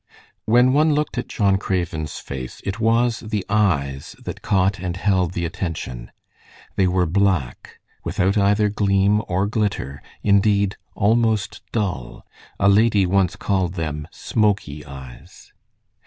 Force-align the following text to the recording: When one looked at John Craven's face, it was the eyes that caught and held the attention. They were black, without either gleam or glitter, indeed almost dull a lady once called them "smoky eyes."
When 0.45 0.73
one 0.73 0.95
looked 0.95 1.19
at 1.19 1.27
John 1.27 1.57
Craven's 1.57 2.17
face, 2.17 2.59
it 2.65 2.79
was 2.79 3.19
the 3.19 3.45
eyes 3.49 4.15
that 4.19 4.41
caught 4.41 4.79
and 4.79 4.97
held 4.97 5.33
the 5.33 5.45
attention. 5.45 6.09
They 6.75 6.87
were 6.87 7.05
black, 7.05 7.77
without 8.03 8.35
either 8.35 8.67
gleam 8.67 9.21
or 9.27 9.45
glitter, 9.45 10.01
indeed 10.23 10.75
almost 10.95 11.61
dull 11.71 12.25
a 12.59 12.67
lady 12.67 13.05
once 13.05 13.35
called 13.35 13.75
them 13.75 14.07
"smoky 14.09 14.83
eyes." 14.83 15.53